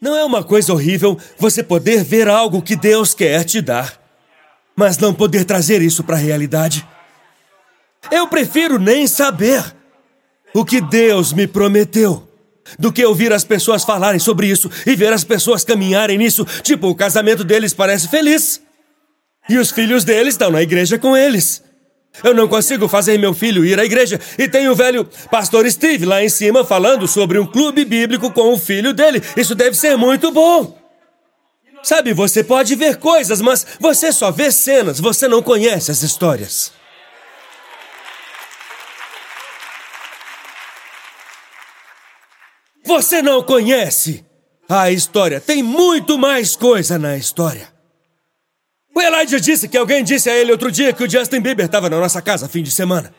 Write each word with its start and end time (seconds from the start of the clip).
Não 0.00 0.14
é 0.14 0.24
uma 0.24 0.44
coisa 0.44 0.72
horrível 0.72 1.18
você 1.38 1.62
poder 1.62 2.04
ver 2.04 2.28
algo 2.28 2.60
que 2.60 2.76
Deus 2.76 3.14
quer 3.14 3.44
te 3.44 3.60
dar, 3.62 3.98
mas 4.74 4.98
não 4.98 5.14
poder 5.14 5.44
trazer 5.44 5.80
isso 5.80 6.04
para 6.04 6.16
a 6.16 6.18
realidade? 6.18 6.86
Eu 8.10 8.28
prefiro 8.28 8.78
nem 8.78 9.06
saber 9.06 9.64
o 10.54 10.64
que 10.64 10.80
Deus 10.80 11.32
me 11.32 11.46
prometeu 11.46 12.28
do 12.78 12.92
que 12.92 13.04
ouvir 13.04 13.32
as 13.32 13.44
pessoas 13.44 13.84
falarem 13.84 14.18
sobre 14.18 14.48
isso 14.48 14.70
e 14.86 14.94
ver 14.94 15.12
as 15.12 15.24
pessoas 15.24 15.64
caminharem 15.64 16.18
nisso. 16.18 16.44
Tipo, 16.62 16.88
o 16.88 16.94
casamento 16.94 17.44
deles 17.44 17.72
parece 17.72 18.08
feliz. 18.08 18.60
E 19.48 19.56
os 19.56 19.70
filhos 19.70 20.04
deles 20.04 20.34
estão 20.34 20.50
na 20.50 20.62
igreja 20.62 20.98
com 20.98 21.16
eles. 21.16 21.62
Eu 22.24 22.34
não 22.34 22.48
consigo 22.48 22.88
fazer 22.88 23.18
meu 23.18 23.34
filho 23.34 23.64
ir 23.64 23.78
à 23.78 23.84
igreja. 23.84 24.20
E 24.38 24.48
tem 24.48 24.68
o 24.68 24.74
velho 24.74 25.08
pastor 25.30 25.70
Steve 25.70 26.04
lá 26.04 26.22
em 26.22 26.28
cima 26.28 26.64
falando 26.64 27.06
sobre 27.06 27.38
um 27.38 27.46
clube 27.46 27.84
bíblico 27.84 28.30
com 28.30 28.52
o 28.52 28.58
filho 28.58 28.92
dele. 28.92 29.22
Isso 29.36 29.54
deve 29.54 29.76
ser 29.76 29.96
muito 29.96 30.30
bom. 30.30 30.78
Sabe, 31.82 32.12
você 32.12 32.42
pode 32.42 32.74
ver 32.74 32.96
coisas, 32.96 33.40
mas 33.40 33.64
você 33.78 34.10
só 34.10 34.32
vê 34.32 34.50
cenas, 34.50 34.98
você 34.98 35.28
não 35.28 35.40
conhece 35.40 35.90
as 35.90 36.02
histórias. 36.02 36.72
Você 42.84 43.20
não 43.20 43.42
conhece 43.42 44.24
a 44.68 44.90
história. 44.90 45.40
Tem 45.40 45.62
muito 45.62 46.18
mais 46.18 46.56
coisa 46.56 46.98
na 46.98 47.16
história. 47.16 47.75
O 48.96 49.00
Elijah 49.02 49.38
disse 49.38 49.68
que 49.68 49.76
alguém 49.76 50.02
disse 50.02 50.30
a 50.30 50.34
ele 50.34 50.50
outro 50.50 50.72
dia 50.72 50.90
que 50.90 51.04
o 51.04 51.10
Justin 51.10 51.42
Bieber 51.42 51.66
estava 51.66 51.90
na 51.90 52.00
nossa 52.00 52.22
casa 52.22 52.48
fim 52.48 52.62
de 52.62 52.70
semana. 52.70 53.14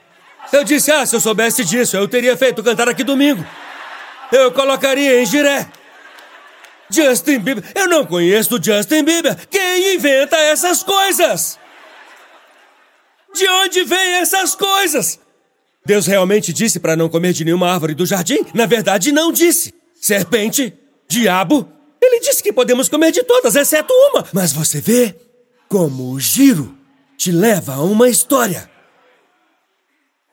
Eu 0.52 0.64
disse, 0.64 0.92
ah, 0.92 1.06
se 1.06 1.16
eu 1.16 1.20
soubesse 1.20 1.64
disso, 1.64 1.96
eu 1.96 2.08
teria 2.08 2.36
feito 2.36 2.64
cantar 2.64 2.90
aqui 2.90 3.04
domingo. 3.04 3.46
Eu 4.32 4.52
colocaria 4.52 5.22
em 5.22 5.26
giré. 5.28 5.68
Justin 6.90 7.38
Bieber. 7.38 7.64
Eu 7.76 7.88
não 7.88 8.08
conheço 8.08 8.56
o 8.58 8.64
Justin 8.64 9.04
Bieber. 9.04 9.38
Quem 9.52 9.94
inventa 9.94 10.36
essas 10.36 10.82
coisas? 10.82 11.60
De 13.36 13.48
onde 13.48 13.84
vêm 13.84 14.14
essas 14.16 14.56
coisas? 14.56 15.20
Deus 15.86 16.08
realmente 16.08 16.52
disse 16.52 16.80
para 16.80 16.96
não 16.96 17.08
comer 17.08 17.34
de 17.34 17.46
nenhuma 17.46 17.72
árvore 17.72 17.94
do 17.94 18.04
jardim? 18.04 18.40
Na 18.52 18.66
verdade, 18.66 19.12
não 19.12 19.32
disse. 19.32 19.72
Serpente, 20.02 20.74
diabo, 21.08 21.72
ele 22.02 22.20
disse 22.20 22.42
que 22.42 22.52
podemos 22.52 22.90
comer 22.90 23.12
de 23.12 23.22
todas, 23.22 23.56
exceto 23.56 23.94
uma. 23.94 24.26
Mas 24.34 24.52
você 24.52 24.82
vê, 24.82 25.16
como 25.68 26.12
o 26.12 26.20
giro 26.20 26.78
te 27.18 27.32
leva 27.32 27.76
a 27.76 27.84
uma 27.84 28.10
história. 28.10 28.70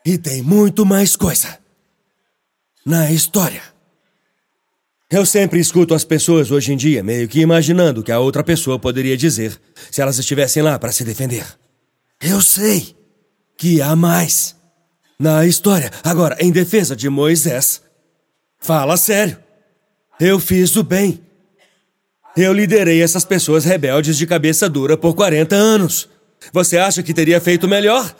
E 0.05 0.17
tem 0.17 0.41
muito 0.41 0.85
mais 0.85 1.15
coisa 1.15 1.57
na 2.85 3.11
história. 3.11 3.61
Eu 5.09 5.25
sempre 5.25 5.59
escuto 5.59 5.93
as 5.93 6.03
pessoas 6.03 6.51
hoje 6.51 6.73
em 6.73 6.77
dia 6.77 7.03
meio 7.03 7.27
que 7.27 7.39
imaginando 7.39 8.01
o 8.01 8.03
que 8.03 8.11
a 8.11 8.19
outra 8.19 8.43
pessoa 8.43 8.79
poderia 8.79 9.15
dizer 9.15 9.59
se 9.91 10.01
elas 10.01 10.17
estivessem 10.17 10.63
lá 10.63 10.77
para 10.77 10.91
se 10.91 11.03
defender. 11.03 11.45
Eu 12.21 12.41
sei 12.41 12.95
que 13.57 13.81
há 13.81 13.95
mais 13.95 14.55
na 15.19 15.45
história. 15.45 15.91
Agora, 16.03 16.37
em 16.39 16.51
defesa 16.51 16.95
de 16.95 17.09
Moisés, 17.09 17.81
fala 18.59 18.97
sério. 18.97 19.37
Eu 20.19 20.39
fiz 20.39 20.75
o 20.75 20.83
bem 20.83 21.21
eu 22.43 22.53
liderei 22.53 23.01
essas 23.01 23.23
pessoas 23.23 23.63
rebeldes 23.63 24.17
de 24.17 24.27
cabeça 24.27 24.67
dura 24.69 24.97
por 24.97 25.15
40 25.15 25.55
anos. 25.55 26.09
Você 26.51 26.77
acha 26.77 27.01
que 27.01 27.13
teria 27.13 27.39
feito 27.39 27.67
melhor? 27.67 28.13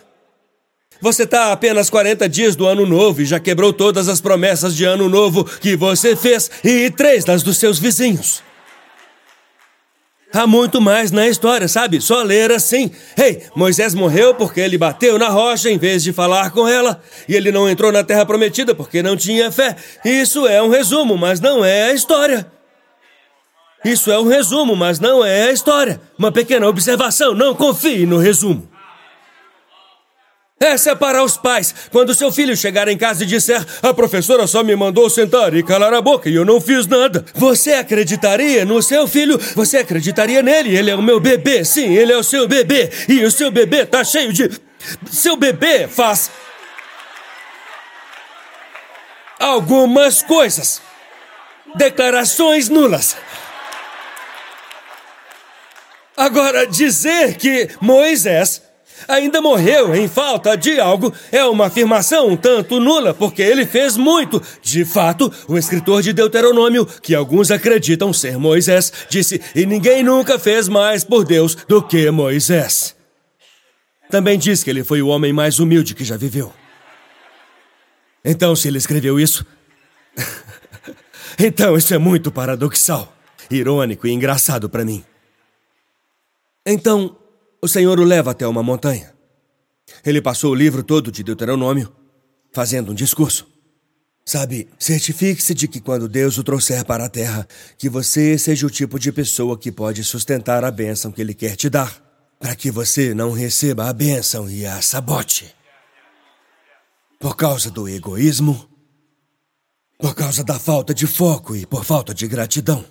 Você 1.02 1.24
está 1.24 1.52
apenas 1.52 1.90
40 1.90 2.28
dias 2.30 2.56
do 2.56 2.66
ano 2.66 2.86
novo 2.86 3.22
e 3.22 3.26
já 3.26 3.40
quebrou 3.40 3.74
todas 3.74 4.08
as 4.08 4.22
promessas 4.22 4.76
de 4.76 4.86
ano 4.86 5.10
novo 5.10 5.44
que 5.44 5.76
você 5.76 6.16
fez 6.16 6.50
e 6.64 6.90
três 6.90 7.26
das 7.26 7.44
dos 7.44 7.58
seus 7.58 7.78
vizinhos. 7.78 8.42
Há 10.34 10.48
muito 10.48 10.82
mais 10.82 11.12
na 11.12 11.28
história, 11.28 11.68
sabe? 11.68 12.02
Só 12.02 12.22
ler 12.22 12.52
assim. 12.52 12.92
Ei, 13.18 13.44
Moisés 13.56 13.94
morreu 13.94 14.36
porque 14.36 14.60
ele 14.60 14.78
bateu 14.78 15.18
na 15.18 15.30
rocha 15.30 15.70
em 15.70 15.78
vez 15.78 16.04
de 16.04 16.12
falar 16.12 16.52
com 16.52 16.68
ela. 16.68 17.02
E 17.28 17.36
ele 17.36 17.52
não 17.52 17.70
entrou 17.70 17.92
na 17.92 18.04
terra 18.04 18.26
prometida 18.26 18.76
porque 18.76 19.02
não 19.02 19.16
tinha 19.16 19.50
fé. 19.50 19.76
Isso 20.04 20.46
é 20.46 20.62
um 20.62 20.70
resumo, 20.70 21.18
mas 21.18 21.40
não 21.40 21.64
é 21.64 21.84
a 21.84 21.94
história. 21.94 22.55
Isso 23.86 24.12
é 24.12 24.18
um 24.18 24.28
resumo, 24.28 24.76
mas 24.76 25.00
não 25.00 25.24
é 25.24 25.50
a 25.50 25.52
história. 25.52 26.02
Uma 26.18 26.32
pequena 26.32 26.68
observação, 26.68 27.36
não 27.36 27.54
confie 27.54 28.08
no 28.08 28.18
resumo. 28.18 28.68
Essa 30.60 30.92
é 30.92 30.96
para 30.96 31.24
os 31.24 31.38
pais. 31.38 31.76
Quando 31.92 32.16
seu 32.16 32.32
filho 32.32 32.58
chegar 32.58 32.88
em 32.88 32.98
casa 32.98 33.24
e 33.24 33.28
disser: 33.28 33.64
A 33.84 33.94
professora 33.94 34.48
só 34.48 34.64
me 34.64 34.76
mandou 34.76 35.08
sentar 35.08 35.54
e 35.54 35.62
calar 35.62 35.94
a 35.94 36.02
boca 36.02 36.28
e 36.28 36.34
eu 36.34 36.44
não 36.44 36.60
fiz 36.60 36.88
nada. 36.88 37.24
Você 37.36 37.74
acreditaria 37.74 38.66
no 38.66 38.82
seu 38.82 39.08
filho? 39.08 39.38
Você 39.54 39.78
acreditaria 39.78 40.42
nele? 40.42 40.76
Ele 40.76 40.90
é 40.90 40.96
o 40.96 41.04
meu 41.04 41.20
bebê. 41.20 41.64
Sim, 41.64 41.94
ele 41.94 42.12
é 42.12 42.18
o 42.18 42.24
seu 42.24 42.48
bebê. 42.48 42.90
E 43.08 43.24
o 43.24 43.30
seu 43.30 43.52
bebê 43.52 43.86
tá 43.86 44.04
cheio 44.04 44.34
de. 44.34 44.50
Seu 45.12 45.38
bebê 45.38 45.88
faz. 45.88 46.32
Algumas 49.40 50.24
coisas. 50.24 50.82
Declarações 51.76 52.70
nulas. 52.70 53.16
Agora, 56.18 56.66
dizer 56.66 57.36
que 57.36 57.70
Moisés 57.82 58.62
ainda 59.08 59.42
morreu 59.42 59.94
em 59.94 60.08
falta 60.08 60.56
de 60.56 60.80
algo 60.80 61.14
é 61.32 61.44
uma 61.46 61.68
afirmação 61.68 62.30
um 62.30 62.38
tanto 62.38 62.80
nula, 62.80 63.14
porque 63.14 63.42
ele 63.42 63.66
fez 63.66 63.98
muito. 63.98 64.42
De 64.62 64.86
fato, 64.86 65.32
o 65.48 65.58
escritor 65.58 66.02
de 66.02 66.14
Deuteronômio, 66.14 66.86
que 66.86 67.14
alguns 67.14 67.52
acreditam 67.52 68.14
ser 68.14 68.38
Moisés, 68.38 68.92
disse: 69.10 69.42
E 69.54 69.66
ninguém 69.66 70.04
nunca 70.04 70.40
fez 70.40 70.68
mais 70.68 71.04
por 71.04 71.26
Deus 71.26 71.56
do 71.68 71.82
que 71.82 72.10
Moisés. 72.12 72.96
Também 74.10 74.38
diz 74.38 74.64
que 74.64 74.70
ele 74.70 74.84
foi 74.84 75.02
o 75.02 75.08
homem 75.08 75.34
mais 75.34 75.60
humilde 75.60 75.96
que 75.96 76.06
já 76.06 76.16
viveu. 76.16 76.54
Então, 78.24 78.56
se 78.56 78.68
ele 78.68 78.78
escreveu 78.78 79.20
isso. 79.20 79.46
então, 81.38 81.76
isso 81.76 81.94
é 81.94 81.98
muito 81.98 82.32
paradoxal, 82.32 83.14
irônico 83.52 84.08
e 84.08 84.12
engraçado 84.12 84.70
para 84.70 84.86
mim. 84.86 85.04
Então, 86.66 87.16
o 87.62 87.68
Senhor 87.68 88.00
o 88.00 88.04
leva 88.04 88.32
até 88.32 88.48
uma 88.48 88.64
montanha. 88.64 89.14
Ele 90.04 90.22
passou 90.22 90.52
o 90.52 90.56
livro 90.56 90.84
todo 90.84 91.12
de 91.12 91.24
Deuteronômio, 91.24 91.94
fazendo 92.52 92.92
um 92.92 92.96
discurso. 92.96 93.48
Sabe, 94.26 94.68
certifique-se 94.80 95.54
de 95.54 95.68
que 95.68 95.80
quando 95.80 96.10
Deus 96.10 96.40
o 96.40 96.44
trouxer 96.44 96.84
para 96.84 97.06
a 97.06 97.10
terra, 97.10 97.48
que 97.78 97.88
você 97.88 98.38
seja 98.40 98.66
o 98.66 98.72
tipo 98.72 98.98
de 98.98 99.12
pessoa 99.12 99.56
que 99.56 99.72
pode 99.72 100.04
sustentar 100.04 100.64
a 100.64 100.72
bênção 100.72 101.12
que 101.12 101.22
Ele 101.22 101.36
quer 101.36 101.56
te 101.56 101.70
dar, 101.70 102.02
para 102.40 102.56
que 102.56 102.72
você 102.72 103.14
não 103.14 103.32
receba 103.32 103.88
a 103.88 103.94
bênção 103.94 104.50
e 104.50 104.66
a 104.66 104.82
sabote. 104.82 105.54
Por 107.20 107.36
causa 107.36 107.70
do 107.70 107.88
egoísmo, 107.88 108.68
por 110.00 110.16
causa 110.16 110.44
da 110.44 110.58
falta 110.58 110.94
de 110.94 111.06
foco 111.06 111.56
e 111.56 111.66
por 111.66 111.86
falta 111.86 112.12
de 112.12 112.28
gratidão. 112.28 112.84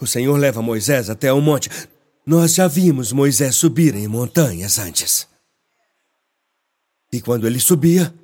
O 0.00 0.06
Senhor 0.06 0.36
leva 0.36 0.60
Moisés 0.60 1.08
até 1.08 1.32
o 1.32 1.40
monte. 1.40 1.70
Nós 2.26 2.54
já 2.54 2.66
vimos 2.66 3.12
Moisés 3.12 3.54
subir 3.54 3.94
em 3.94 4.08
montanhas 4.08 4.78
antes. 4.78 5.28
E 7.12 7.20
quando 7.20 7.46
ele 7.46 7.60
subia, 7.60 8.14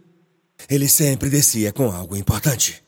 ele 0.68 0.88
sempre 0.88 1.28
descia 1.28 1.70
com 1.70 1.92
algo 1.92 2.16
importante. 2.16 2.82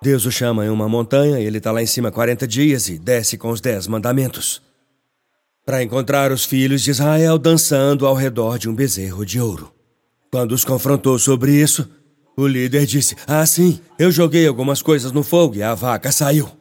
Deus 0.00 0.24
o 0.24 0.32
chama 0.32 0.64
em 0.64 0.70
uma 0.70 0.88
montanha, 0.88 1.38
ele 1.38 1.58
está 1.58 1.70
lá 1.70 1.82
em 1.82 1.86
cima 1.86 2.10
40 2.10 2.46
dias 2.46 2.88
e 2.88 2.98
desce 2.98 3.36
com 3.36 3.50
os 3.50 3.60
dez 3.60 3.86
mandamentos. 3.86 4.62
Para 5.66 5.82
encontrar 5.82 6.32
os 6.32 6.46
filhos 6.46 6.82
de 6.82 6.90
Israel 6.90 7.36
dançando 7.36 8.06
ao 8.06 8.14
redor 8.14 8.58
de 8.58 8.70
um 8.70 8.74
bezerro 8.74 9.26
de 9.26 9.38
ouro. 9.38 9.70
Quando 10.30 10.52
os 10.52 10.64
confrontou 10.64 11.18
sobre 11.18 11.52
isso, 11.52 11.86
o 12.34 12.46
líder 12.46 12.86
disse: 12.86 13.16
Ah, 13.26 13.44
sim, 13.44 13.80
eu 13.98 14.10
joguei 14.10 14.46
algumas 14.46 14.80
coisas 14.80 15.12
no 15.12 15.22
fogo 15.22 15.56
e 15.56 15.62
a 15.62 15.74
vaca 15.74 16.10
saiu. 16.10 16.57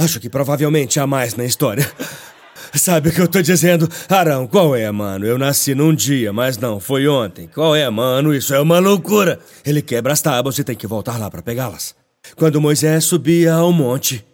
Acho 0.00 0.18
que 0.18 0.30
provavelmente 0.30 0.98
há 0.98 1.06
mais 1.06 1.34
na 1.34 1.44
história. 1.44 1.86
Sabe 2.74 3.10
o 3.10 3.12
que 3.12 3.20
eu 3.20 3.28
tô 3.28 3.42
dizendo? 3.42 3.86
Arão, 4.08 4.46
qual 4.46 4.74
é, 4.74 4.90
mano? 4.90 5.26
Eu 5.26 5.36
nasci 5.36 5.74
num 5.74 5.94
dia, 5.94 6.32
mas 6.32 6.56
não, 6.56 6.80
foi 6.80 7.06
ontem. 7.06 7.46
Qual 7.48 7.76
é, 7.76 7.88
mano? 7.90 8.34
Isso 8.34 8.54
é 8.54 8.60
uma 8.60 8.78
loucura. 8.78 9.38
Ele 9.62 9.82
quebra 9.82 10.14
as 10.14 10.22
tábuas 10.22 10.58
e 10.58 10.64
tem 10.64 10.74
que 10.74 10.86
voltar 10.86 11.18
lá 11.18 11.30
para 11.30 11.42
pegá-las. 11.42 11.94
Quando 12.34 12.62
Moisés 12.62 13.04
subia 13.04 13.52
ao 13.52 13.70
monte, 13.72 14.24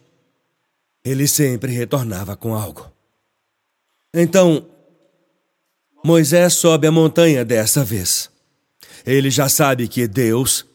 ele 1.03 1.27
sempre 1.27 1.73
retornava 1.73 2.37
com 2.37 2.55
algo. 2.55 2.89
Então, 4.13 4.65
Moisés 6.01 6.53
sobe 6.53 6.87
a 6.87 6.91
montanha 6.91 7.43
dessa 7.43 7.83
vez. 7.83 8.29
Ele 9.05 9.29
já 9.29 9.49
sabe 9.49 9.89
que 9.89 10.07
Deus 10.07 10.65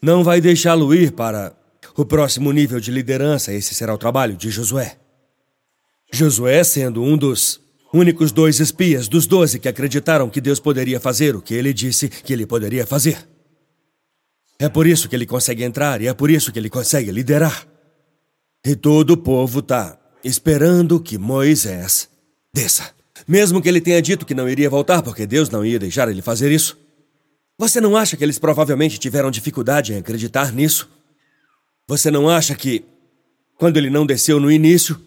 não 0.00 0.24
vai 0.24 0.40
deixá-lo 0.40 0.94
ir 0.94 1.12
para 1.12 1.52
o 1.96 2.04
próximo 2.04 2.52
nível 2.52 2.80
de 2.80 2.90
liderança, 2.90 3.52
esse 3.52 3.74
será 3.74 3.94
o 3.94 3.98
trabalho 3.98 4.36
de 4.36 4.50
Josué. 4.50 4.96
Josué 6.12 6.62
sendo 6.64 7.02
um 7.02 7.16
dos 7.16 7.60
únicos 7.92 8.32
dois 8.32 8.60
espias 8.60 9.08
dos 9.08 9.26
doze 9.26 9.58
que 9.58 9.68
acreditaram 9.68 10.30
que 10.30 10.40
Deus 10.40 10.58
poderia 10.58 10.98
fazer 10.98 11.36
o 11.36 11.42
que 11.42 11.54
ele 11.54 11.72
disse 11.72 12.08
que 12.08 12.32
ele 12.32 12.46
poderia 12.46 12.86
fazer. 12.86 13.28
É 14.58 14.68
por 14.68 14.86
isso 14.86 15.08
que 15.08 15.16
ele 15.16 15.26
consegue 15.26 15.64
entrar 15.64 16.00
e 16.00 16.06
é 16.06 16.14
por 16.14 16.30
isso 16.30 16.52
que 16.52 16.58
ele 16.58 16.70
consegue 16.70 17.10
liderar. 17.10 17.66
E 18.64 18.76
todo 18.76 19.10
o 19.10 19.16
povo 19.16 19.58
está 19.58 19.98
esperando 20.22 21.00
que 21.00 21.18
Moisés 21.18 22.08
desça. 22.54 22.90
Mesmo 23.26 23.60
que 23.60 23.68
ele 23.68 23.80
tenha 23.80 24.00
dito 24.00 24.24
que 24.24 24.34
não 24.34 24.48
iria 24.48 24.70
voltar 24.70 25.02
porque 25.02 25.26
Deus 25.26 25.50
não 25.50 25.64
ia 25.64 25.78
deixar 25.78 26.08
ele 26.08 26.22
fazer 26.22 26.50
isso. 26.52 26.78
Você 27.58 27.80
não 27.80 27.96
acha 27.96 28.16
que 28.16 28.24
eles 28.24 28.38
provavelmente 28.38 28.98
tiveram 28.98 29.30
dificuldade 29.30 29.92
em 29.92 29.96
acreditar 29.96 30.52
nisso? 30.52 30.88
Você 31.92 32.10
não 32.10 32.26
acha 32.26 32.54
que, 32.54 32.86
quando 33.58 33.76
ele 33.76 33.90
não 33.90 34.06
desceu 34.06 34.40
no 34.40 34.50
início, 34.50 34.98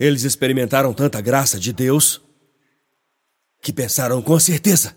eles 0.00 0.22
experimentaram 0.22 0.94
tanta 0.94 1.20
graça 1.20 1.60
de 1.60 1.70
Deus 1.70 2.18
que 3.60 3.74
pensaram 3.74 4.22
com 4.22 4.40
certeza 4.40 4.96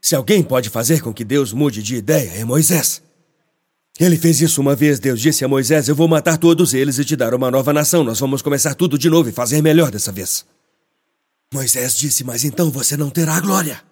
se 0.00 0.14
alguém 0.14 0.40
pode 0.40 0.70
fazer 0.70 1.02
com 1.02 1.12
que 1.12 1.24
Deus 1.24 1.52
mude 1.52 1.82
de 1.82 1.96
ideia, 1.96 2.30
é 2.36 2.44
Moisés. 2.44 3.02
Ele 3.98 4.16
fez 4.16 4.40
isso 4.40 4.60
uma 4.60 4.76
vez. 4.76 5.00
Deus 5.00 5.20
disse 5.20 5.44
a 5.44 5.48
Moisés: 5.48 5.88
Eu 5.88 5.96
vou 5.96 6.06
matar 6.06 6.38
todos 6.38 6.74
eles 6.74 6.96
e 7.00 7.04
te 7.04 7.16
dar 7.16 7.34
uma 7.34 7.50
nova 7.50 7.72
nação. 7.72 8.04
Nós 8.04 8.20
vamos 8.20 8.40
começar 8.40 8.76
tudo 8.76 8.96
de 8.96 9.10
novo 9.10 9.30
e 9.30 9.32
fazer 9.32 9.60
melhor 9.60 9.90
dessa 9.90 10.12
vez. 10.12 10.46
Moisés 11.52 11.96
disse: 11.96 12.22
Mas 12.22 12.44
então 12.44 12.70
você 12.70 12.96
não 12.96 13.10
terá 13.10 13.40
glória. 13.40 13.82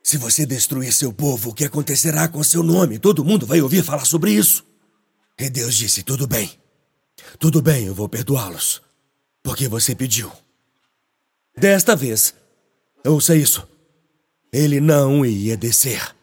Se 0.00 0.16
você 0.16 0.46
destruir 0.46 0.92
seu 0.92 1.12
povo, 1.12 1.50
o 1.50 1.52
que 1.52 1.64
acontecerá 1.64 2.28
com 2.28 2.40
seu 2.44 2.62
nome? 2.62 3.00
Todo 3.00 3.24
mundo 3.24 3.44
vai 3.44 3.60
ouvir 3.60 3.82
falar 3.82 4.04
sobre 4.04 4.30
isso. 4.30 4.64
E 5.38 5.50
Deus 5.50 5.74
disse: 5.74 6.02
Tudo 6.02 6.26
bem. 6.26 6.50
Tudo 7.38 7.60
bem, 7.60 7.86
eu 7.86 7.94
vou 7.94 8.08
perdoá-los. 8.08 8.82
Porque 9.42 9.68
você 9.68 9.94
pediu. 9.94 10.30
Desta 11.56 11.94
vez, 11.94 12.34
ouça 13.04 13.34
isso. 13.34 13.66
Ele 14.52 14.80
não 14.80 15.24
ia 15.24 15.56
descer. 15.56 16.14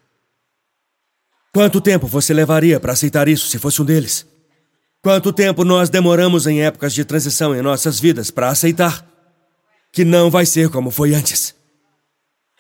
Quanto 1.54 1.80
tempo 1.80 2.08
você 2.08 2.34
levaria 2.34 2.80
para 2.80 2.94
aceitar 2.94 3.28
isso 3.28 3.48
se 3.48 3.60
fosse 3.60 3.82
um 3.82 3.86
deles? 3.86 4.26
Quanto 5.02 5.32
tempo 5.32 5.64
nós 5.64 5.90
demoramos 5.90 6.48
em 6.48 6.64
épocas 6.64 6.94
de 6.94 7.04
transição 7.06 7.56
em 7.56 7.62
nossas 7.62 8.00
vidas 8.00 8.32
para 8.32 8.50
aceitar 8.50 9.08
que 9.92 10.04
não 10.04 10.32
vai 10.32 10.46
ser 10.46 10.70
como 10.70 10.90
foi 10.90 11.14
antes? 11.14 11.54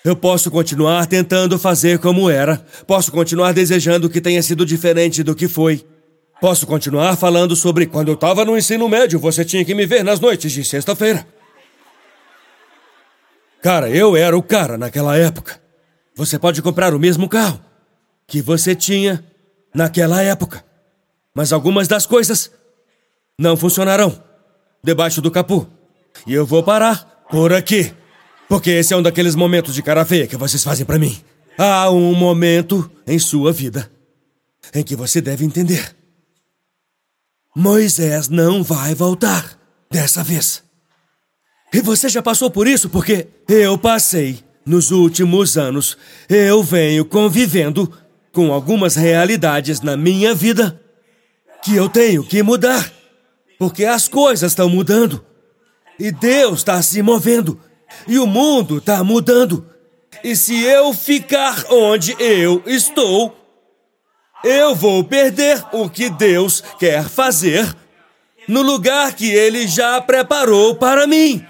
Eu 0.03 0.15
posso 0.15 0.51
continuar 0.51 1.07
tentando 1.07 1.57
fazer 1.57 1.97
como 1.97 2.29
era, 2.29 2.57
posso 2.85 3.11
continuar 3.11 3.53
desejando 3.53 4.09
que 4.09 4.19
tenha 4.19 4.43
sido 4.43 4.65
diferente 4.65 5.23
do 5.23 5.33
que 5.33 5.47
foi. 5.47 5.85
Posso 6.43 6.67
continuar 6.67 7.15
falando 7.15 7.55
sobre 7.55 7.85
quando 7.85 8.09
eu 8.09 8.15
estava 8.15 8.43
no 8.43 8.57
ensino 8.57 8.89
médio, 8.89 9.17
você 9.17 9.45
tinha 9.45 9.63
que 9.63 9.73
me 9.73 9.85
ver 9.85 10.03
nas 10.03 10.19
noites 10.19 10.51
de 10.51 10.61
sexta-feira. 10.65 11.25
Cara, 13.61 13.89
eu 13.89 14.17
era 14.17 14.37
o 14.37 14.43
cara 14.43 14.77
naquela 14.77 15.15
época. 15.15 15.61
Você 16.13 16.37
pode 16.37 16.61
comprar 16.61 16.93
o 16.93 16.99
mesmo 16.99 17.29
carro 17.29 17.61
que 18.27 18.41
você 18.41 18.75
tinha 18.75 19.23
naquela 19.73 20.21
época. 20.21 20.65
Mas 21.33 21.53
algumas 21.53 21.87
das 21.87 22.05
coisas 22.05 22.51
não 23.39 23.55
funcionarão 23.55 24.21
debaixo 24.83 25.21
do 25.21 25.31
capô. 25.31 25.65
E 26.27 26.33
eu 26.33 26.45
vou 26.45 26.61
parar 26.61 27.23
por 27.31 27.53
aqui. 27.53 27.93
Porque 28.49 28.69
esse 28.69 28.93
é 28.93 28.97
um 28.97 29.01
daqueles 29.01 29.33
momentos 29.33 29.73
de 29.73 29.81
cara 29.81 30.03
feia 30.03 30.27
que 30.27 30.35
vocês 30.35 30.61
fazem 30.61 30.85
para 30.85 30.99
mim. 30.99 31.17
Há 31.57 31.89
um 31.89 32.13
momento 32.13 32.91
em 33.07 33.17
sua 33.17 33.53
vida 33.53 33.89
em 34.75 34.83
que 34.83 34.93
você 34.93 35.21
deve 35.21 35.45
entender. 35.45 36.02
Moisés 37.55 38.29
não 38.29 38.63
vai 38.63 38.95
voltar 38.95 39.57
dessa 39.91 40.23
vez. 40.23 40.63
E 41.71 41.81
você 41.81 42.09
já 42.09 42.21
passou 42.21 42.49
por 42.49 42.67
isso 42.67 42.89
porque 42.89 43.27
eu 43.47 43.77
passei. 43.77 44.43
Nos 44.65 44.91
últimos 44.91 45.57
anos, 45.57 45.97
eu 46.29 46.63
venho 46.63 47.03
convivendo 47.03 47.91
com 48.31 48.53
algumas 48.53 48.95
realidades 48.95 49.81
na 49.81 49.97
minha 49.97 50.33
vida 50.33 50.79
que 51.61 51.75
eu 51.75 51.89
tenho 51.89 52.23
que 52.23 52.41
mudar. 52.41 52.91
Porque 53.59 53.83
as 53.83 54.07
coisas 54.07 54.51
estão 54.51 54.69
mudando. 54.69 55.23
E 55.99 56.11
Deus 56.11 56.59
está 56.59 56.81
se 56.81 57.01
movendo. 57.01 57.59
E 58.07 58.17
o 58.17 58.25
mundo 58.25 58.77
está 58.77 59.03
mudando. 59.03 59.65
E 60.23 60.35
se 60.35 60.63
eu 60.63 60.93
ficar 60.93 61.65
onde 61.69 62.15
eu 62.17 62.63
estou, 62.65 63.42
eu 64.43 64.75
vou 64.75 65.03
perder 65.03 65.63
o 65.71 65.89
que 65.89 66.09
Deus 66.09 66.63
quer 66.77 67.03
fazer 67.03 67.73
no 68.47 68.61
lugar 68.61 69.13
que 69.13 69.31
Ele 69.31 69.67
já 69.67 70.01
preparou 70.01 70.75
para 70.75 71.07
mim. 71.07 71.45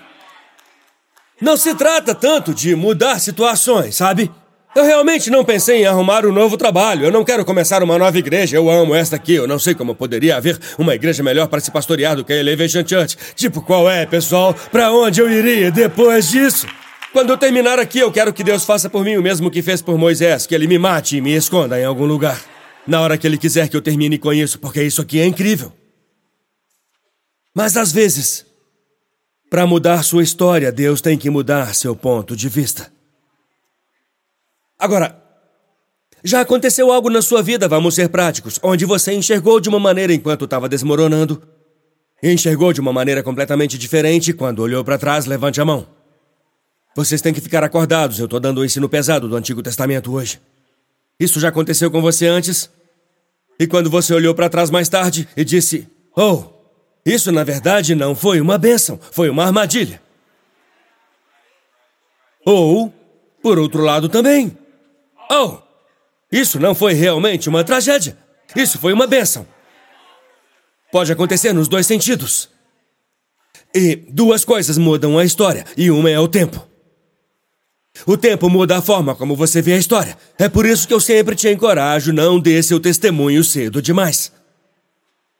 Não 1.41 1.57
se 1.57 1.73
trata 1.75 2.13
tanto 2.13 2.53
de 2.53 2.75
mudar 2.75 3.19
situações, 3.19 3.95
sabe? 3.95 4.31
Eu 4.75 4.83
realmente 4.83 5.29
não 5.29 5.45
pensei 5.45 5.81
em 5.81 5.85
arrumar 5.85 6.25
um 6.25 6.31
novo 6.31 6.57
trabalho. 6.57 7.05
Eu 7.05 7.11
não 7.11 7.23
quero 7.23 7.45
começar 7.45 7.83
uma 7.83 7.97
nova 7.97 8.17
igreja. 8.17 8.55
Eu 8.55 8.71
amo 8.71 8.95
esta 8.95 9.17
aqui. 9.17 9.33
Eu 9.33 9.47
não 9.47 9.59
sei 9.59 9.75
como 9.75 9.93
poderia 9.93 10.37
haver 10.37 10.57
uma 10.79 10.95
igreja 10.95 11.21
melhor 11.21 11.47
para 11.47 11.59
se 11.59 11.69
pastorear 11.69 12.15
do 12.15 12.23
que 12.23 12.33
a 12.33 12.37
Elevation 12.37 12.83
Church. 12.87 13.15
Tipo, 13.35 13.61
qual 13.61 13.89
é, 13.89 14.05
pessoal? 14.07 14.55
Para 14.71 14.91
onde 14.91 15.21
eu 15.21 15.29
iria 15.29 15.69
depois 15.69 16.29
disso? 16.29 16.65
Quando 17.11 17.29
eu 17.29 17.37
terminar 17.37 17.77
aqui, 17.77 17.99
eu 17.99 18.11
quero 18.11 18.33
que 18.33 18.43
Deus 18.43 18.65
faça 18.65 18.89
por 18.89 19.05
mim 19.05 19.15
o 19.15 19.21
mesmo 19.21 19.51
que 19.51 19.61
fez 19.61 19.79
por 19.79 19.95
Moisés, 19.95 20.47
que 20.47 20.55
ele 20.55 20.65
me 20.65 20.79
mate 20.79 21.17
e 21.17 21.21
me 21.21 21.35
esconda 21.35 21.79
em 21.79 21.85
algum 21.85 22.05
lugar. 22.05 22.52
Na 22.85 22.99
hora 23.01 23.17
que 23.17 23.25
ele 23.25 23.37
quiser 23.37 23.69
que 23.69 23.77
eu 23.77 23.81
termine 23.81 24.17
com 24.17 24.33
isso, 24.33 24.59
porque 24.59 24.83
isso 24.83 25.01
aqui 25.01 25.19
é 25.19 25.25
incrível. 25.25 25.71
Mas 27.55 27.77
às 27.77 27.91
vezes, 27.91 28.45
para 29.49 29.65
mudar 29.65 30.03
sua 30.03 30.23
história, 30.23 30.71
Deus 30.71 30.99
tem 30.99 31.17
que 31.17 31.29
mudar 31.29 31.75
seu 31.75 31.95
ponto 31.95 32.35
de 32.35 32.49
vista. 32.49 32.91
Agora, 34.77 35.21
já 36.23 36.41
aconteceu 36.41 36.91
algo 36.91 37.09
na 37.09 37.21
sua 37.21 37.41
vida, 37.41 37.67
vamos 37.67 37.95
ser 37.95 38.09
práticos, 38.09 38.59
onde 38.63 38.85
você 38.85 39.13
enxergou 39.13 39.59
de 39.59 39.69
uma 39.69 39.79
maneira 39.79 40.13
enquanto 40.13 40.45
estava 40.45 40.67
desmoronando, 40.67 41.41
enxergou 42.21 42.73
de 42.73 42.81
uma 42.81 42.91
maneira 42.91 43.21
completamente 43.21 43.77
diferente 43.77 44.33
quando 44.33 44.59
olhou 44.59 44.83
para 44.83 44.97
trás, 44.97 45.25
levante 45.25 45.61
a 45.61 45.65
mão. 45.65 45.87
Vocês 46.95 47.21
têm 47.21 47.33
que 47.33 47.41
ficar 47.41 47.63
acordados, 47.63 48.19
eu 48.19 48.25
estou 48.25 48.39
dando 48.39 48.59
o 48.59 48.65
ensino 48.65 48.89
pesado 48.89 49.27
do 49.27 49.35
Antigo 49.35 49.61
Testamento 49.61 50.11
hoje. 50.11 50.39
Isso 51.19 51.39
já 51.39 51.49
aconteceu 51.49 51.89
com 51.91 52.01
você 52.01 52.27
antes? 52.27 52.69
E 53.59 53.67
quando 53.67 53.89
você 53.89 54.13
olhou 54.13 54.33
para 54.33 54.49
trás 54.49 54.69
mais 54.69 54.89
tarde 54.89 55.27
e 55.37 55.43
disse: 55.43 55.87
Oh, 56.15 56.43
isso, 57.05 57.31
na 57.31 57.43
verdade, 57.43 57.95
não 57.95 58.15
foi 58.15 58.41
uma 58.41 58.57
bênção, 58.57 58.99
foi 59.11 59.29
uma 59.29 59.45
armadilha. 59.45 60.01
Ou, 62.45 62.93
por 63.41 63.57
outro 63.59 63.81
lado 63.81 64.09
também. 64.09 64.57
Oh, 65.31 65.57
isso 66.31 66.59
não 66.59 66.75
foi 66.75 66.93
realmente 66.93 67.47
uma 67.47 67.63
tragédia. 67.63 68.17
Isso 68.55 68.77
foi 68.79 68.93
uma 68.93 69.07
bênção. 69.07 69.45
Pode 70.91 71.11
acontecer 71.11 71.53
nos 71.53 71.67
dois 71.67 71.87
sentidos. 71.87 72.49
E 73.73 73.95
duas 73.95 74.45
coisas 74.45 74.77
mudam 74.77 75.17
a 75.17 75.25
história, 75.25 75.65
e 75.75 75.89
uma 75.89 76.09
é 76.09 76.19
o 76.19 76.27
tempo. 76.27 76.72
O 78.05 78.17
tempo 78.17 78.49
muda 78.49 78.77
a 78.77 78.81
forma 78.81 79.15
como 79.15 79.35
você 79.35 79.61
vê 79.61 79.73
a 79.73 79.77
história. 79.77 80.17
É 80.37 80.49
por 80.49 80.65
isso 80.65 80.87
que 80.87 80.93
eu 80.93 80.99
sempre 80.99 81.35
te 81.35 81.47
encorajo, 81.47 82.11
não 82.11 82.39
dê 82.39 82.61
seu 82.61 82.79
testemunho 82.79 83.43
cedo 83.43 83.81
demais. 83.81 84.31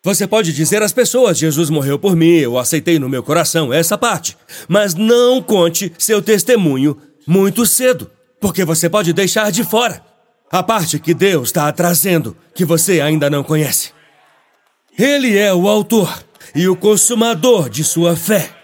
Você 0.04 0.28
pode 0.28 0.54
dizer 0.54 0.82
às 0.84 0.92
pessoas: 0.92 1.38
Jesus 1.38 1.70
morreu 1.70 1.98
por 1.98 2.16
mim, 2.16 2.36
eu 2.36 2.58
aceitei 2.58 3.00
no 3.00 3.10
meu 3.10 3.24
coração 3.24 3.74
essa 3.74 3.98
parte. 3.98 4.38
Mas 4.68 4.94
não 4.94 5.42
conte 5.42 5.92
seu 5.98 6.22
testemunho 6.22 6.98
muito 7.26 7.66
cedo, 7.66 8.12
porque 8.40 8.64
você 8.66 8.90
pode 8.90 9.14
deixar 9.14 9.52
de 9.52 9.64
fora 9.64 10.04
a 10.52 10.62
parte 10.62 11.00
que 11.00 11.14
Deus 11.14 11.50
está 11.50 11.72
trazendo, 11.72 12.38
que 12.54 12.64
você 12.64 13.02
ainda 13.02 13.30
não 13.30 13.44
conhece. 13.44 13.92
Ele 14.98 15.36
é 15.36 15.52
o 15.54 15.68
autor 15.68 16.24
e 16.54 16.68
o 16.68 16.76
consumador 16.76 17.70
de 17.70 17.84
sua 17.84 18.16
fé. 18.16 18.63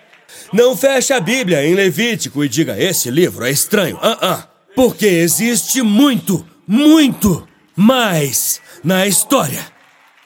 Não 0.52 0.76
feche 0.76 1.14
a 1.14 1.20
Bíblia 1.20 1.66
em 1.66 1.76
Levítico 1.76 2.44
e 2.44 2.50
diga: 2.50 2.82
esse 2.82 3.12
livro 3.12 3.46
é 3.46 3.52
estranho. 3.52 3.98
Uh 3.98 4.26
-uh. 4.26 4.48
Porque 4.76 5.06
existe 5.06 5.82
muito, 5.82 6.46
muito 6.68 7.48
mais 7.76 8.60
na 8.84 9.06
história. 9.06 9.66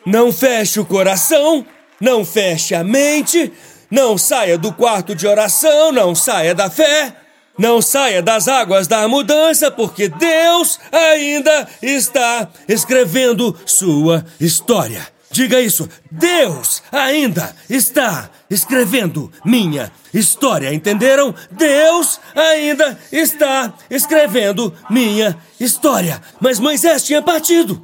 Não 0.05 0.31
feche 0.31 0.79
o 0.79 0.85
coração, 0.85 1.65
não 1.99 2.25
feche 2.25 2.75
a 2.75 2.83
mente, 2.83 3.51
não 3.89 4.17
saia 4.17 4.57
do 4.57 4.73
quarto 4.73 5.15
de 5.15 5.27
oração, 5.27 5.91
não 5.91 6.13
saia 6.13 6.53
da 6.53 6.69
fé, 6.69 7.15
não 7.57 7.81
saia 7.81 8.21
das 8.21 8.47
águas 8.47 8.87
da 8.87 9.07
mudança, 9.07 9.69
porque 9.69 10.09
Deus 10.09 10.79
ainda 10.91 11.67
está 11.81 12.49
escrevendo 12.67 13.55
sua 13.65 14.25
história. 14.39 15.12
Diga 15.33 15.59
isso. 15.59 15.89
Deus 16.11 16.83
ainda 16.91 17.55
está 17.67 18.29
escrevendo 18.47 19.33
minha 19.43 19.91
história. 20.13 20.71
Entenderam? 20.71 21.33
Deus 21.49 22.19
ainda 22.35 22.99
está 23.11 23.73
escrevendo 23.89 24.71
minha 24.91 25.35
história. 25.59 26.21
Mas 26.39 26.59
Moisés 26.59 27.03
tinha 27.03 27.19
partido. 27.19 27.83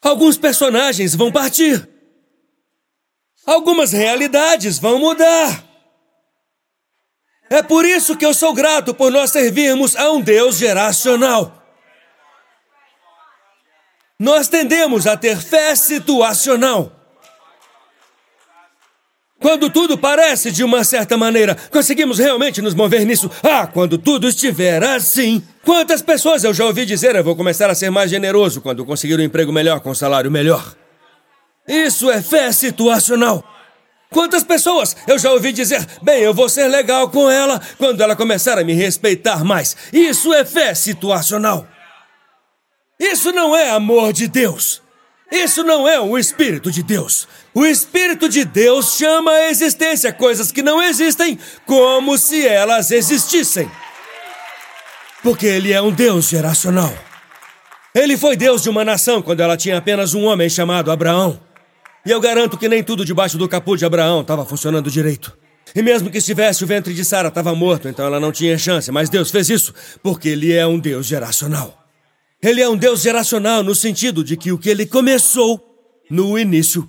Alguns 0.00 0.38
personagens 0.38 1.16
vão 1.16 1.32
partir. 1.32 1.88
Algumas 3.44 3.90
realidades 3.90 4.78
vão 4.78 5.00
mudar. 5.00 5.64
É 7.50 7.60
por 7.60 7.84
isso 7.84 8.16
que 8.16 8.24
eu 8.24 8.32
sou 8.32 8.54
grato 8.54 8.94
por 8.94 9.10
nós 9.10 9.32
servirmos 9.32 9.96
a 9.96 10.12
um 10.12 10.20
Deus 10.20 10.58
geracional. 10.58 11.57
Nós 14.20 14.48
tendemos 14.48 15.06
a 15.06 15.16
ter 15.16 15.36
fé 15.36 15.76
situacional. 15.76 16.92
Quando 19.40 19.70
tudo 19.70 19.96
parece 19.96 20.50
de 20.50 20.64
uma 20.64 20.82
certa 20.82 21.16
maneira, 21.16 21.56
conseguimos 21.70 22.18
realmente 22.18 22.60
nos 22.60 22.74
mover 22.74 23.06
nisso. 23.06 23.30
Ah, 23.44 23.68
quando 23.68 23.96
tudo 23.96 24.28
estiver 24.28 24.82
assim. 24.82 25.40
Quantas 25.64 26.02
pessoas 26.02 26.42
eu 26.42 26.52
já 26.52 26.64
ouvi 26.64 26.84
dizer 26.84 27.14
eu 27.14 27.22
vou 27.22 27.36
começar 27.36 27.70
a 27.70 27.74
ser 27.76 27.90
mais 27.90 28.10
generoso 28.10 28.60
quando 28.60 28.84
conseguir 28.84 29.14
um 29.14 29.22
emprego 29.22 29.52
melhor 29.52 29.78
com 29.78 29.90
um 29.90 29.94
salário 29.94 30.32
melhor? 30.32 30.74
Isso 31.68 32.10
é 32.10 32.20
fé 32.20 32.50
situacional. 32.50 33.44
Quantas 34.10 34.42
pessoas 34.42 34.96
eu 35.06 35.18
já 35.18 35.30
ouvi 35.30 35.52
dizer, 35.52 35.86
bem, 36.02 36.22
eu 36.22 36.34
vou 36.34 36.48
ser 36.48 36.66
legal 36.66 37.08
com 37.08 37.30
ela 37.30 37.60
quando 37.76 38.00
ela 38.00 38.16
começar 38.16 38.58
a 38.58 38.64
me 38.64 38.72
respeitar 38.72 39.44
mais? 39.44 39.76
Isso 39.92 40.34
é 40.34 40.44
fé 40.44 40.74
situacional. 40.74 41.68
Isso 43.00 43.30
não 43.30 43.56
é 43.56 43.70
amor 43.70 44.12
de 44.12 44.26
Deus. 44.26 44.82
Isso 45.30 45.62
não 45.62 45.86
é 45.86 46.00
o 46.00 46.18
Espírito 46.18 46.70
de 46.70 46.82
Deus. 46.82 47.28
O 47.54 47.64
Espírito 47.64 48.28
de 48.28 48.44
Deus 48.44 48.96
chama 48.96 49.30
à 49.30 49.50
existência 49.50 50.12
coisas 50.12 50.50
que 50.50 50.62
não 50.62 50.82
existem 50.82 51.38
como 51.66 52.18
se 52.18 52.46
elas 52.46 52.90
existissem. 52.90 53.70
Porque 55.22 55.46
Ele 55.46 55.72
é 55.72 55.80
um 55.80 55.92
Deus 55.92 56.28
geracional. 56.28 56.92
Ele 57.94 58.16
foi 58.16 58.36
Deus 58.36 58.62
de 58.62 58.70
uma 58.70 58.84
nação 58.84 59.22
quando 59.22 59.40
ela 59.40 59.56
tinha 59.56 59.78
apenas 59.78 60.14
um 60.14 60.24
homem 60.24 60.48
chamado 60.48 60.90
Abraão. 60.90 61.40
E 62.04 62.10
eu 62.10 62.20
garanto 62.20 62.56
que 62.56 62.68
nem 62.68 62.82
tudo 62.82 63.04
debaixo 63.04 63.36
do 63.38 63.48
capuz 63.48 63.78
de 63.78 63.84
Abraão 63.84 64.22
estava 64.22 64.44
funcionando 64.44 64.90
direito. 64.90 65.36
E 65.74 65.82
mesmo 65.82 66.10
que 66.10 66.18
estivesse, 66.18 66.64
o 66.64 66.66
ventre 66.66 66.94
de 66.94 67.04
Sara 67.04 67.28
estava 67.28 67.54
morto, 67.54 67.88
então 67.88 68.06
ela 68.06 68.18
não 68.18 68.32
tinha 68.32 68.56
chance. 68.56 68.90
Mas 68.90 69.10
Deus 69.10 69.30
fez 69.30 69.50
isso 69.50 69.74
porque 70.02 70.30
Ele 70.30 70.52
é 70.52 70.66
um 70.66 70.78
Deus 70.78 71.06
geracional. 71.06 71.77
Ele 72.42 72.62
é 72.62 72.68
um 72.68 72.76
Deus 72.76 73.02
geracional 73.02 73.64
no 73.64 73.74
sentido 73.74 74.22
de 74.22 74.36
que 74.36 74.52
o 74.52 74.58
que 74.58 74.70
ele 74.70 74.86
começou 74.86 75.60
no 76.08 76.38
início 76.38 76.88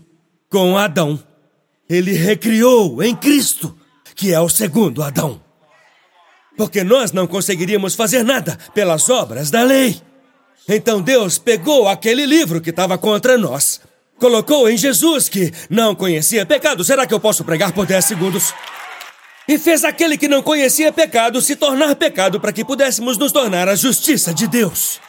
com 0.50 0.78
Adão, 0.78 1.22
ele 1.90 2.14
recriou 2.14 3.02
em 3.02 3.16
Cristo, 3.16 3.76
que 4.16 4.32
é 4.32 4.40
o 4.40 4.48
segundo 4.48 5.02
Adão. 5.02 5.42
Porque 6.56 6.84
nós 6.84 7.12
não 7.12 7.26
conseguiríamos 7.26 7.96
fazer 7.96 8.24
nada 8.24 8.58
pelas 8.74 9.10
obras 9.10 9.50
da 9.50 9.64
lei. 9.64 10.00
Então 10.68 11.02
Deus 11.02 11.40
pegou 11.40 11.88
aquele 11.88 12.26
livro 12.28 12.62
que 12.62 12.70
estava 12.70 12.96
contra 12.98 13.38
nós, 13.38 13.82
colocou 14.20 14.70
em 14.70 14.78
Jesus, 14.78 15.30
que 15.30 15.52
não 15.68 15.96
conhecia 15.96 16.46
pecado. 16.46 16.84
Será 16.84 17.08
que 17.08 17.14
eu 17.14 17.20
posso 17.20 17.44
pregar 17.44 17.72
por 17.72 17.88
10 17.88 18.06
segundos? 18.06 18.54
E 19.48 19.58
fez 19.58 19.84
aquele 19.84 20.16
que 20.16 20.28
não 20.28 20.44
conhecia 20.44 20.92
pecado 20.92 21.42
se 21.42 21.56
tornar 21.56 21.96
pecado 21.96 22.40
para 22.40 22.54
que 22.54 22.64
pudéssemos 22.64 23.18
nos 23.18 23.32
tornar 23.32 23.68
a 23.68 23.76
justiça 23.76 24.32
de 24.32 24.46
Deus. 24.46 25.00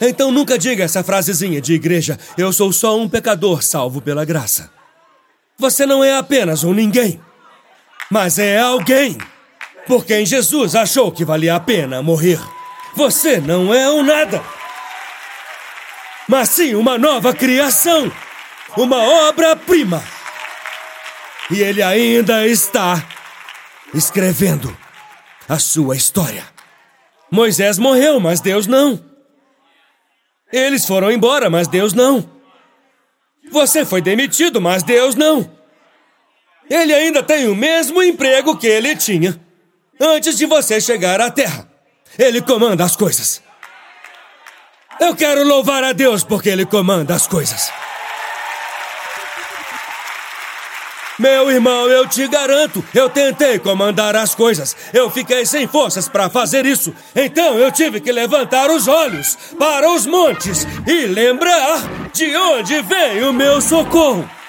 Então 0.00 0.32
nunca 0.32 0.58
diga 0.58 0.84
essa 0.84 1.04
frasezinha 1.04 1.60
de 1.60 1.74
igreja: 1.74 2.18
eu 2.38 2.52
sou 2.52 2.72
só 2.72 2.98
um 2.98 3.08
pecador 3.08 3.62
salvo 3.62 4.00
pela 4.00 4.24
graça. 4.24 4.70
Você 5.58 5.84
não 5.84 6.02
é 6.02 6.16
apenas 6.16 6.64
um 6.64 6.72
ninguém, 6.72 7.20
mas 8.10 8.38
é 8.38 8.58
alguém 8.58 9.18
por 9.86 10.06
quem 10.06 10.24
Jesus 10.24 10.74
achou 10.74 11.12
que 11.12 11.24
valia 11.24 11.56
a 11.56 11.60
pena 11.60 12.02
morrer. 12.02 12.40
Você 12.94 13.38
não 13.38 13.74
é 13.74 13.90
um 13.90 14.02
nada, 14.02 14.42
mas 16.26 16.48
sim 16.48 16.74
uma 16.74 16.96
nova 16.96 17.34
criação, 17.34 18.10
uma 18.76 18.96
obra-prima. 19.28 20.02
E 21.50 21.60
ele 21.60 21.82
ainda 21.82 22.46
está 22.46 23.04
escrevendo 23.92 24.74
a 25.48 25.58
sua 25.58 25.96
história. 25.96 26.44
Moisés 27.30 27.76
morreu, 27.78 28.20
mas 28.20 28.40
Deus 28.40 28.66
não. 28.66 29.09
Eles 30.52 30.86
foram 30.86 31.10
embora, 31.10 31.48
mas 31.48 31.68
Deus 31.68 31.92
não. 31.92 32.28
Você 33.50 33.84
foi 33.84 34.00
demitido, 34.00 34.60
mas 34.60 34.82
Deus 34.82 35.14
não. 35.14 35.50
Ele 36.68 36.94
ainda 36.94 37.22
tem 37.22 37.48
o 37.48 37.54
mesmo 37.56 38.02
emprego 38.02 38.56
que 38.56 38.66
ele 38.66 38.94
tinha 38.94 39.40
antes 40.00 40.36
de 40.36 40.46
você 40.46 40.80
chegar 40.80 41.20
à 41.20 41.30
Terra. 41.30 41.68
Ele 42.18 42.40
comanda 42.40 42.84
as 42.84 42.94
coisas. 42.94 43.42
Eu 45.00 45.16
quero 45.16 45.42
louvar 45.44 45.82
a 45.82 45.92
Deus 45.92 46.22
porque 46.22 46.48
ele 46.48 46.66
comanda 46.66 47.14
as 47.14 47.26
coisas. 47.26 47.72
Meu 51.20 51.50
irmão, 51.50 51.86
eu 51.86 52.06
te 52.06 52.26
garanto, 52.26 52.82
eu 52.94 53.10
tentei 53.10 53.58
comandar 53.58 54.16
as 54.16 54.34
coisas. 54.34 54.74
Eu 54.90 55.10
fiquei 55.10 55.44
sem 55.44 55.66
forças 55.66 56.08
para 56.08 56.30
fazer 56.30 56.64
isso. 56.64 56.94
Então 57.14 57.58
eu 57.58 57.70
tive 57.70 58.00
que 58.00 58.10
levantar 58.10 58.70
os 58.70 58.88
olhos 58.88 59.36
para 59.58 59.92
os 59.92 60.06
montes 60.06 60.66
e 60.86 61.04
lembrar 61.04 62.10
de 62.14 62.34
onde 62.34 62.80
vem 62.80 63.22
o 63.24 63.34
meu 63.34 63.60
socorro. 63.60 64.39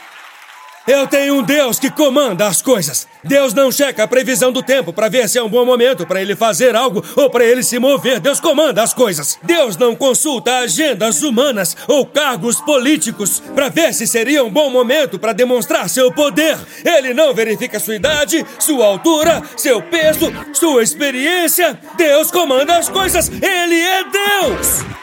Eu 0.87 1.05
tenho 1.05 1.35
um 1.35 1.43
Deus 1.43 1.79
que 1.79 1.91
comanda 1.91 2.47
as 2.47 2.59
coisas. 2.61 3.07
Deus 3.23 3.53
não 3.53 3.71
checa 3.71 4.03
a 4.03 4.07
previsão 4.07 4.51
do 4.51 4.63
tempo 4.63 4.91
para 4.91 5.09
ver 5.09 5.29
se 5.29 5.37
é 5.37 5.43
um 5.43 5.49
bom 5.49 5.63
momento 5.63 6.07
para 6.07 6.19
ele 6.19 6.35
fazer 6.35 6.75
algo 6.75 7.03
ou 7.15 7.29
para 7.29 7.45
ele 7.45 7.61
se 7.61 7.77
mover. 7.77 8.19
Deus 8.19 8.39
comanda 8.39 8.81
as 8.81 8.91
coisas. 8.91 9.37
Deus 9.43 9.77
não 9.77 9.95
consulta 9.95 10.57
agendas 10.57 11.21
humanas 11.21 11.77
ou 11.87 12.03
cargos 12.05 12.59
políticos 12.61 13.41
para 13.53 13.69
ver 13.69 13.93
se 13.93 14.07
seria 14.07 14.43
um 14.43 14.49
bom 14.49 14.71
momento 14.71 15.19
para 15.19 15.33
demonstrar 15.33 15.87
seu 15.87 16.11
poder. 16.11 16.57
Ele 16.83 17.13
não 17.13 17.31
verifica 17.31 17.79
sua 17.79 17.95
idade, 17.95 18.43
sua 18.57 18.87
altura, 18.87 19.43
seu 19.55 19.83
peso, 19.83 20.33
sua 20.51 20.81
experiência. 20.81 21.79
Deus 21.95 22.31
comanda 22.31 22.77
as 22.77 22.89
coisas. 22.89 23.29
Ele 23.29 23.79
é 23.79 24.03
Deus. 24.03 25.00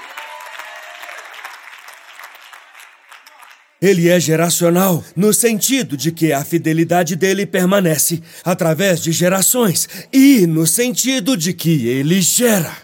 Ele 3.81 4.09
é 4.09 4.19
geracional, 4.19 5.05
no 5.15 5.33
sentido 5.33 5.97
de 5.97 6.11
que 6.11 6.33
a 6.33 6.45
fidelidade 6.45 7.15
dele 7.15 7.47
permanece 7.47 8.21
através 8.45 9.01
de 9.01 9.13
gerações, 9.13 9.89
e 10.13 10.47
no 10.47 10.67
sentido 10.67 11.37
de 11.37 11.53
que 11.53 11.87
ele 11.87 12.21
gera. 12.21 12.77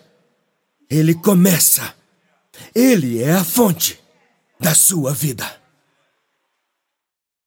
Ele 0.88 1.14
começa. 1.14 1.94
Ele 2.74 3.20
é 3.20 3.32
a 3.32 3.42
fonte 3.42 3.98
da 4.60 4.74
sua 4.74 5.12
vida. 5.12 5.63